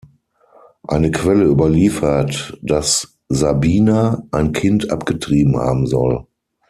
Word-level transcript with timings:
Eine 0.87 1.11
Quelle 1.11 1.43
überliefert, 1.43 2.57
dass 2.63 3.19
Sabina 3.29 4.23
ein 4.31 4.51
Kind 4.51 4.89
abgetrieben 4.89 5.57
haben 5.57 5.85
soll. 5.85 6.25